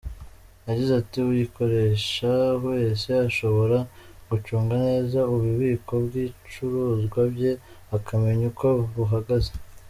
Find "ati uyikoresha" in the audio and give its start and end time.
1.01-2.31